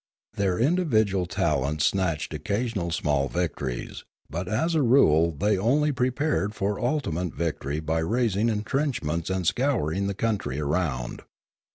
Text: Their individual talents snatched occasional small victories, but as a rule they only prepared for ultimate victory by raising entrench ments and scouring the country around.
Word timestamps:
Their 0.33 0.57
individual 0.57 1.27
talents 1.27 1.85
snatched 1.85 2.33
occasional 2.33 2.89
small 2.89 3.29
victories, 3.29 4.03
but 4.31 4.47
as 4.47 4.73
a 4.73 4.81
rule 4.81 5.29
they 5.31 5.59
only 5.59 5.91
prepared 5.91 6.55
for 6.55 6.79
ultimate 6.83 7.35
victory 7.35 7.79
by 7.79 7.99
raising 7.99 8.49
entrench 8.49 9.03
ments 9.03 9.29
and 9.29 9.45
scouring 9.45 10.07
the 10.07 10.15
country 10.15 10.59
around. 10.59 11.21